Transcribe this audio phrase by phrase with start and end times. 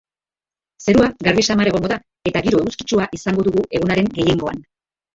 [0.85, 1.99] Zerua garbi samar egongo da
[2.33, 4.69] eta giro eguzkitsua izango dugu egunaren gehiengoan.